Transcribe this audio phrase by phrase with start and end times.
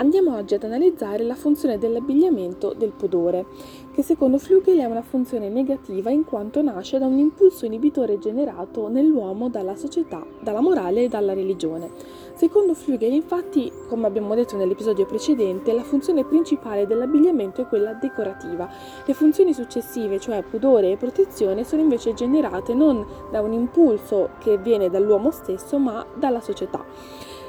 [0.00, 3.44] Andiamo oggi ad analizzare la funzione dell'abbigliamento del pudore,
[3.92, 8.88] che secondo Flügel è una funzione negativa in quanto nasce da un impulso inibitore generato
[8.88, 11.90] nell'uomo dalla società, dalla morale e dalla religione.
[12.32, 18.70] Secondo Flügel, infatti, come abbiamo detto nell'episodio precedente, la funzione principale dell'abbigliamento è quella decorativa.
[19.04, 24.56] Le funzioni successive, cioè pudore e protezione, sono invece generate non da un impulso che
[24.56, 26.86] viene dall'uomo stesso, ma dalla società.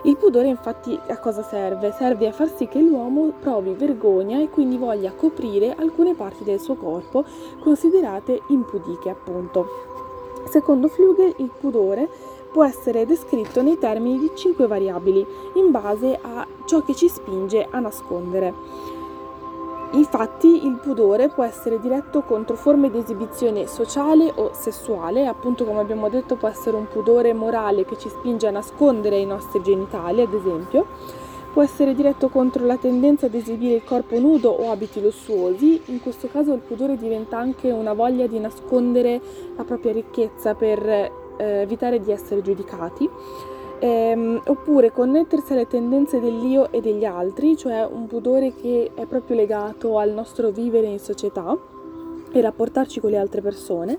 [0.03, 1.91] Il pudore infatti a cosa serve?
[1.91, 6.59] Serve a far sì che l'uomo provi vergogna e quindi voglia coprire alcune parti del
[6.59, 7.23] suo corpo
[7.59, 9.67] considerate impudiche appunto.
[10.49, 12.09] Secondo Flügel il pudore
[12.51, 17.67] può essere descritto nei termini di cinque variabili in base a ciò che ci spinge
[17.69, 19.00] a nascondere.
[19.93, 25.81] Infatti il pudore può essere diretto contro forme di esibizione sociale o sessuale, appunto come
[25.81, 30.21] abbiamo detto può essere un pudore morale che ci spinge a nascondere i nostri genitali,
[30.21, 30.87] ad esempio,
[31.51, 36.01] può essere diretto contro la tendenza ad esibire il corpo nudo o abiti lussuosi, in
[36.01, 39.19] questo caso il pudore diventa anche una voglia di nascondere
[39.57, 43.09] la propria ricchezza per eh, evitare di essere giudicati
[43.81, 49.35] ehm, oppure connettersi alle tendenze dell'io e degli altri, cioè un pudore che è proprio
[49.35, 51.57] legato al nostro vivere in società
[52.31, 53.97] e rapportarci con le altre persone.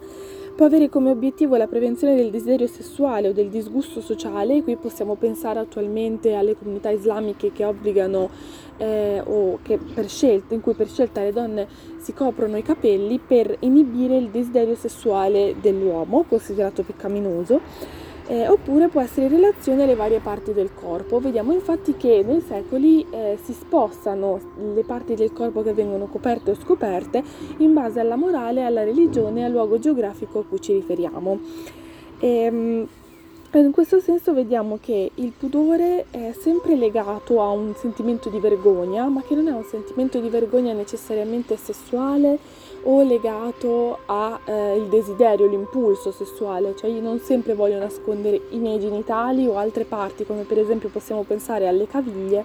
[0.55, 5.14] Può avere come obiettivo la prevenzione del desiderio sessuale o del disgusto sociale, qui possiamo
[5.14, 8.28] pensare attualmente alle comunità islamiche che obbligano
[8.77, 11.66] eh, o che per scelta, in cui per scelta le donne
[11.98, 18.02] si coprono i capelli per inibire il desiderio sessuale dell'uomo, considerato peccaminoso
[18.33, 21.20] eh, oppure può essere in relazione alle varie parti del corpo.
[21.20, 24.41] Vediamo infatti che nei secoli eh, si spostano
[24.75, 27.22] le parti del corpo che vengono coperte o scoperte
[27.58, 31.41] in base alla morale, alla religione e al luogo geografico a cui ci riferiamo.
[32.20, 32.88] E, ehm,
[33.58, 39.06] in questo senso vediamo che il pudore è sempre legato a un sentimento di vergogna,
[39.09, 42.39] ma che non è un sentimento di vergogna necessariamente sessuale
[42.84, 48.81] o legato al eh, desiderio, l'impulso sessuale, cioè io non sempre voglio nascondere i miei
[48.81, 52.44] genitali o altre parti, come per esempio possiamo pensare alle caviglie,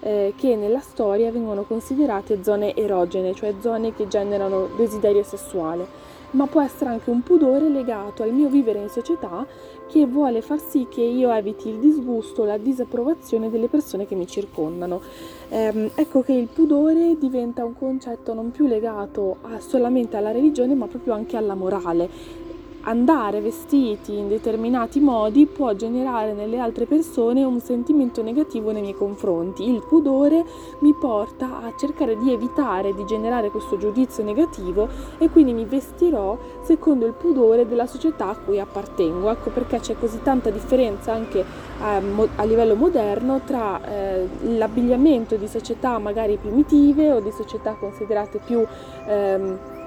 [0.00, 6.46] eh, che nella storia vengono considerate zone erogene, cioè zone che generano desiderio sessuale ma
[6.46, 9.46] può essere anche un pudore legato al mio vivere in società
[9.88, 14.26] che vuole far sì che io eviti il disgusto, la disapprovazione delle persone che mi
[14.26, 15.00] circondano.
[15.48, 20.74] Eh, ecco che il pudore diventa un concetto non più legato a, solamente alla religione,
[20.74, 22.46] ma proprio anche alla morale
[22.88, 28.94] andare vestiti in determinati modi può generare nelle altre persone un sentimento negativo nei miei
[28.94, 29.68] confronti.
[29.68, 30.42] Il pudore
[30.78, 34.88] mi porta a cercare di evitare di generare questo giudizio negativo
[35.18, 39.30] e quindi mi vestirò secondo il pudore della società a cui appartengo.
[39.30, 41.44] Ecco perché c'è così tanta differenza anche
[41.80, 44.26] a, eh, a livello moderno tra eh,
[44.56, 48.64] l'abbigliamento di società magari primitive o di società considerate più
[49.06, 49.77] ehm, eh,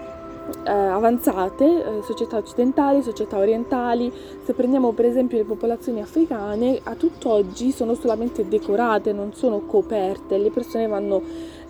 [0.63, 4.12] avanzate, eh, società occidentali, società orientali.
[4.44, 10.38] Se prendiamo per esempio le popolazioni africane, a tutt'oggi sono solamente decorate, non sono coperte.
[10.38, 11.22] Le persone vanno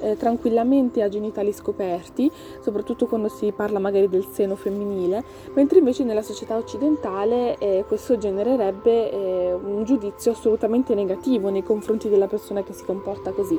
[0.02, 2.30] eh, tranquillamente a genitali scoperti,
[2.62, 5.24] soprattutto quando si parla magari del seno femminile,
[5.54, 12.10] mentre invece nella società occidentale eh, questo genererebbe eh, un giudizio assolutamente negativo nei confronti
[12.10, 13.58] della persona che si comporta così.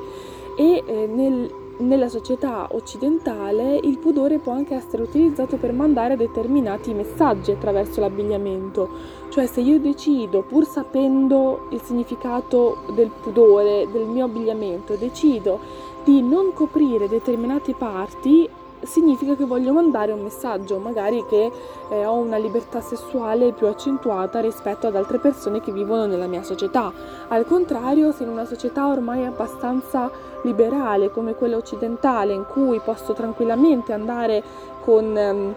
[0.58, 6.92] E eh, nel, nella società occidentale il pudore può anche essere utilizzato per mandare determinati
[6.92, 8.88] messaggi attraverso l'abbigliamento,
[9.30, 15.58] cioè se io decido, pur sapendo il significato del pudore, del mio abbigliamento, decido
[16.04, 18.48] di non coprire determinate parti,
[18.82, 21.50] significa che voglio mandare un messaggio, magari che
[21.90, 26.42] eh, ho una libertà sessuale più accentuata rispetto ad altre persone che vivono nella mia
[26.42, 26.92] società.
[27.28, 30.10] Al contrario, se in una società ormai abbastanza
[30.42, 34.42] liberale come quella occidentale, in cui posso tranquillamente andare
[34.84, 35.16] con...
[35.16, 35.54] Ehm,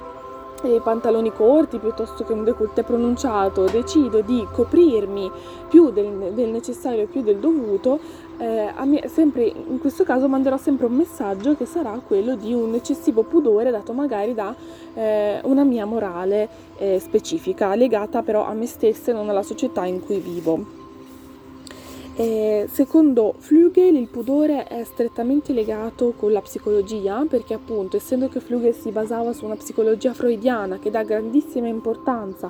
[0.67, 5.31] i pantaloni corti piuttosto che un décolleté pronunciato, decido di coprirmi
[5.69, 7.99] più del, del necessario, più del dovuto,
[8.37, 12.73] eh, me, sempre, in questo caso manderò sempre un messaggio che sarà quello di un
[12.73, 14.53] eccessivo pudore dato magari da
[14.93, 19.85] eh, una mia morale eh, specifica, legata però a me stessa e non alla società
[19.85, 20.84] in cui vivo.
[22.17, 28.39] Eh, secondo Flügel il pudore è strettamente legato con la psicologia perché appunto essendo che
[28.39, 32.49] Flügel si basava su una psicologia freudiana che dà grandissima importanza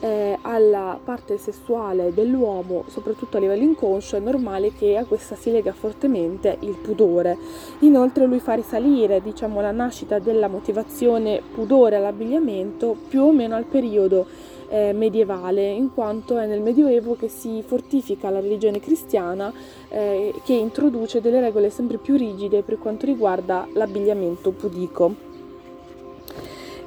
[0.00, 5.50] eh, alla parte sessuale dell'uomo, soprattutto a livello inconscio, è normale che a questa si
[5.50, 7.38] lega fortemente il pudore.
[7.80, 13.64] Inoltre lui fa risalire diciamo, la nascita della motivazione pudore all'abbigliamento più o meno al
[13.64, 14.26] periodo
[14.68, 19.52] eh, medievale, in quanto è nel Medioevo che si fortifica la religione cristiana
[19.88, 25.14] eh, che introduce delle regole sempre più rigide per quanto riguarda l'abbigliamento pudico.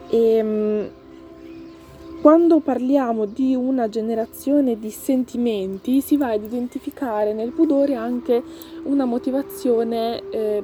[0.10, 0.90] E, ehm,
[2.22, 8.44] quando parliamo di una generazione di sentimenti si va ad identificare nel pudore anche
[8.84, 10.64] una motivazione eh,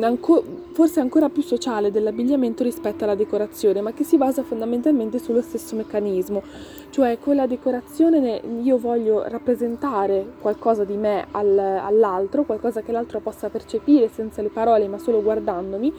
[0.00, 5.42] anco, forse ancora più sociale dell'abbigliamento rispetto alla decorazione, ma che si basa fondamentalmente sullo
[5.42, 6.42] stesso meccanismo,
[6.90, 13.20] cioè con la decorazione io voglio rappresentare qualcosa di me al, all'altro, qualcosa che l'altro
[13.20, 15.92] possa percepire senza le parole ma solo guardandomi.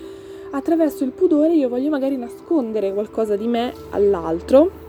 [0.54, 4.81] Attraverso il pudore io voglio magari nascondere qualcosa di me all'altro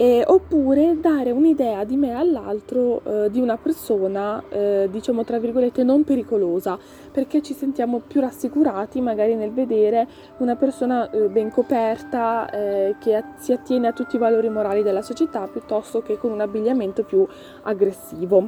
[0.00, 5.82] eh, oppure dare un'idea di me all'altro eh, di una persona, eh, diciamo tra virgolette,
[5.82, 6.78] non pericolosa,
[7.10, 10.06] perché ci sentiamo più rassicurati magari nel vedere
[10.36, 15.02] una persona eh, ben coperta eh, che si attiene a tutti i valori morali della
[15.02, 17.26] società piuttosto che con un abbigliamento più
[17.62, 18.46] aggressivo.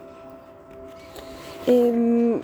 [1.64, 2.40] Ehm,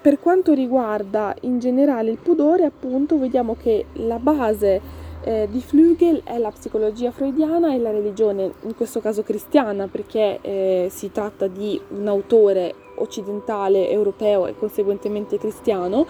[0.00, 6.22] per quanto riguarda in generale il pudore, appunto, vediamo che la base eh, di Flügel
[6.24, 11.46] è la psicologia freudiana e la religione, in questo caso cristiana, perché eh, si tratta
[11.46, 16.06] di un autore occidentale, europeo e conseguentemente cristiano.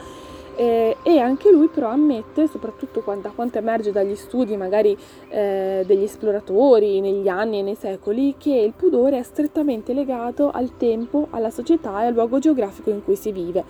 [0.57, 4.95] Eh, e anche lui però ammette, soprattutto da quanto emerge dagli studi magari
[5.31, 10.77] eh, degli esploratori negli anni e nei secoli, che il pudore è strettamente legato al
[10.77, 13.65] tempo, alla società e al luogo geografico in cui si vive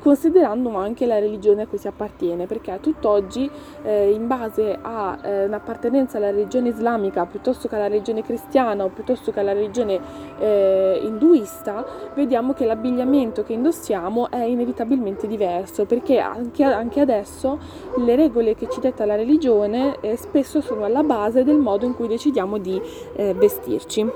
[0.00, 3.50] considerando anche la religione a cui si appartiene, perché a tutt'oggi
[3.82, 8.88] eh, in base a eh, un'appartenenza alla religione islamica piuttosto che alla religione cristiana o
[8.88, 10.00] piuttosto che alla religione
[10.38, 17.58] eh, induista, vediamo che l'abbigliamento che indossiamo è inevitabilmente diverso, perché anche, anche adesso
[17.98, 21.94] le regole che ci detta la religione eh, spesso sono alla base del modo in
[21.94, 22.80] cui decidiamo di
[23.14, 24.08] eh, vestirci.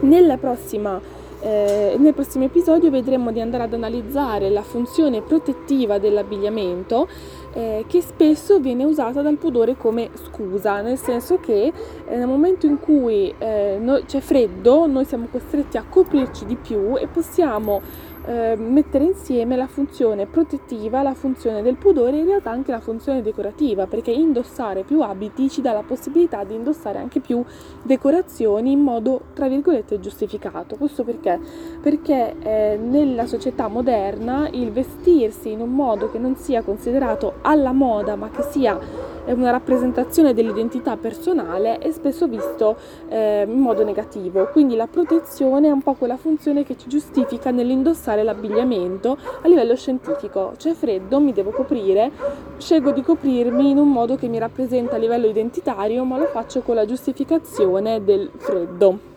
[0.00, 1.00] Nella prossima
[1.42, 7.08] eh, nel prossimo episodio vedremo di andare ad analizzare la funzione protettiva dell'abbigliamento
[7.52, 11.72] eh, che spesso viene usata dal pudore come scusa, nel senso che
[12.06, 16.54] eh, nel momento in cui eh, noi, c'è freddo noi siamo costretti a coprirci di
[16.54, 17.80] più e possiamo
[18.24, 22.80] eh, mettere insieme la funzione protettiva, la funzione del pudore e in realtà anche la
[22.80, 27.44] funzione decorativa, perché indossare più abiti ci dà la possibilità di indossare anche più
[27.82, 30.76] decorazioni in modo tra virgolette giustificato.
[30.76, 31.38] Questo perché?
[31.80, 37.72] Perché eh, nella società moderna il vestirsi in un modo che non sia considerato alla
[37.72, 38.78] moda, ma che sia
[39.26, 42.76] una rappresentazione dell'identità personale è spesso visto
[43.08, 44.48] eh, in modo negativo.
[44.50, 49.76] Quindi la protezione è un po' quella funzione che ci giustifica nell'indossare l'abbigliamento a livello
[49.76, 50.52] scientifico.
[50.56, 52.10] C'è freddo, mi devo coprire,
[52.58, 56.60] scelgo di coprirmi in un modo che mi rappresenta a livello identitario, ma lo faccio
[56.62, 59.11] con la giustificazione del freddo.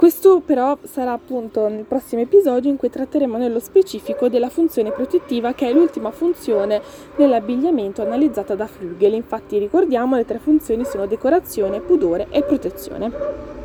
[0.00, 5.52] Questo però sarà appunto nel prossimo episodio in cui tratteremo nello specifico della funzione protettiva
[5.52, 6.80] che è l'ultima funzione
[7.16, 9.12] nell'abbigliamento analizzata da Flügel.
[9.12, 13.59] Infatti ricordiamo le tre funzioni sono decorazione, pudore e protezione.